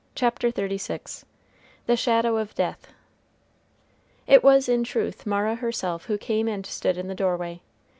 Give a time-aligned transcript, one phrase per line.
[0.15, 1.25] CHAPTER XXXVI
[1.85, 2.87] THE SHADOW OF DEATH
[4.25, 7.61] It was in truth Mara herself who came and stood in the doorway.